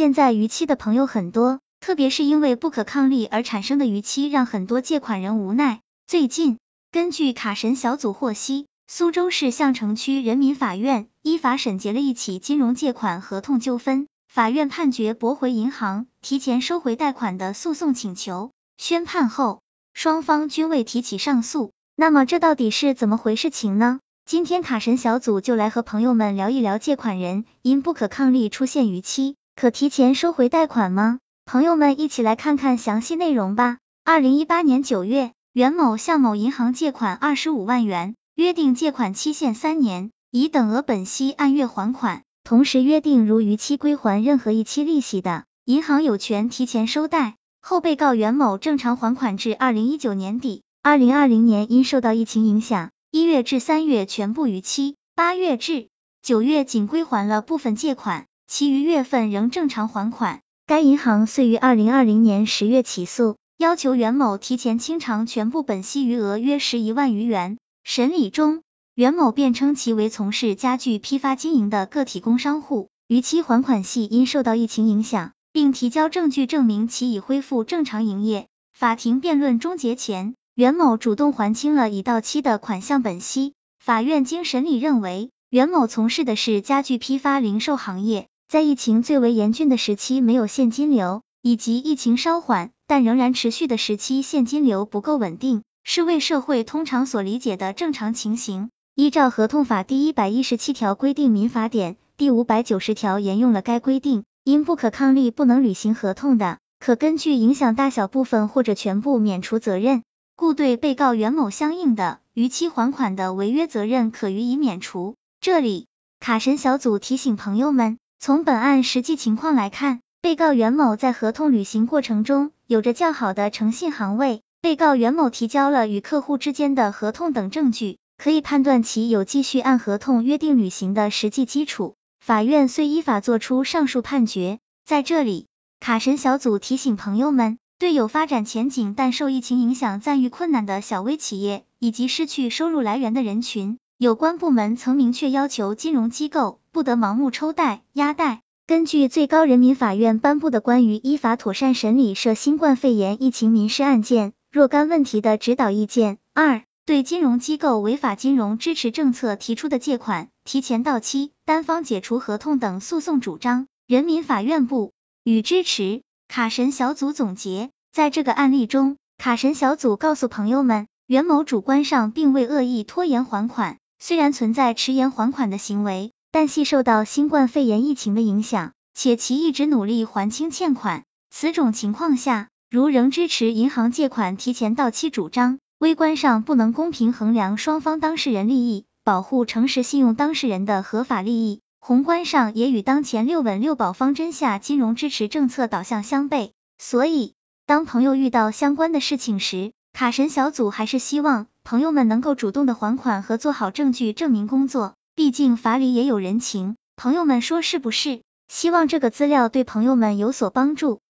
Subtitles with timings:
[0.00, 5.82] 现在逾期的朋友很多，特别是因为不可抗力而产生的逾期，让很多借款人无奈。
[6.06, 6.56] 最近，
[6.90, 18.52] 根据卡神小组获悉，苏州市相城区人民法院依法审结了一起金融借款合同纠纷，法院判决驳回银行提前收回贷款的诉讼请求。
[18.78, 19.60] 宣判后，
[19.92, 21.72] 双方均未提起上诉。
[21.94, 24.00] 那么这到底是怎么回事情呢？
[24.24, 29.36] 今天卡神小组就来和朋友们聊一聊，借款人因不可抗力出现逾期。
[29.60, 31.18] 可提前收回贷款吗？
[31.44, 33.76] 朋友们一起来看看详细内容吧。
[34.04, 47.36] 二零一八年九月，袁某向某银行借款二十五万元，约定借款期限三年，以等额本息按月还款，同时约定如逾期归还任何一期利息的，银行有权提前收贷。
[47.60, 55.88] 后被告袁某正常还款至二零一九年底，二零二零年因受到疫情影响，一月至三月全部逾期，八月至
[56.22, 58.24] 九月仅归还了部分借款。
[58.52, 60.40] 其余月份仍正常还款。
[60.66, 67.58] 该银行遂于二零二零年十月起诉，要求袁某提前清偿全部本息余额约十一万余元。
[67.84, 68.62] 审理中，
[68.96, 78.48] 袁某辩称其为从事家具批发经营的个体工商户，逾期还款系因受到疫情影响，并提交证据证明其已恢复正常营业。
[78.76, 83.52] 法庭辩论终结前，袁某主动还清了已到期的款项本息。
[83.78, 88.26] 法院经审理认为，袁某从事的是家具批发零售行业。
[88.50, 98.70] 在疫情最为严峻的时期，没有现金流，以及疫情稍缓但仍然持续的时期，现金流不够稳定，是为社会通常所理解的正常情形。
[98.96, 104.24] 依照合同法第一百一十七条规定，民法典第五百九十条沿用了该规定。
[104.42, 110.02] 因不可抗力不能履行合同的，可根据影响大小部分或者全部免除责任，
[110.34, 115.14] 故对被告袁某相应的逾期还款的违约责任可予以免除。
[115.40, 115.86] 这里，
[116.18, 117.99] 卡神小组提醒朋友们。
[118.22, 124.42] 从本案实际情况来看，被告袁某在合同履行过程中有着较好的诚信行为。
[124.60, 131.94] 被告袁某提交了与客户之间的合同等证据，可以判断其有继续按合同约定履行的实际基础。
[132.22, 135.46] 法院遂依法作出上述判决，在这里，
[135.80, 143.78] 卡神小组提醒朋友们，对有发展前景但受疫情影响暂遇困难的小微企业以及失去收入来源的人群。
[144.00, 148.40] 有关部门曾明确要求金融机构不得盲目抽贷、压贷。
[148.66, 164.94] 根据最高人民法院颁布的关于依法妥善审理涉新冠肺炎疫情民事案件若干问题的指导意见二，对金融机构违法金融支持政策提出的借款提前到期、单方解除合同等诉讼主张，人民法院不
[165.24, 166.00] 予支持。
[166.26, 173.76] 卡神小组总结，在这个案例中，卡神小组告诉朋友们，袁某主观上并未恶意拖延还款。
[174.02, 181.04] 虽然存在迟延还款的行为，但系受到新冠肺炎疫情的影响，且其一直努力还清欠款。
[181.30, 196.52] 此种情况下，如仍支持银行借款提前到期主张，微观上不能公平衡量双方当事人利益，保护诚实信用当事人的合法利益；宏观上也与当前六稳六保方针下金融支持政策导向相悖。
[196.78, 197.34] 所以，
[197.66, 201.46] 当朋友遇到相关的事情时，卡神小组还是希望。
[201.62, 208.22] 朋友们能够主动的还款和做好证据证明工作，毕竟法理也有人情，朋友们说是不是？
[208.48, 211.00] 希望这个资料对朋友们有所帮助。